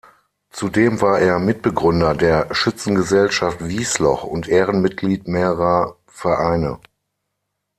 [0.49, 6.79] Zudem war er Mitbegründer der Schützengesellschaft Wiesloch und Ehrenmitglied mehrerer Vereine.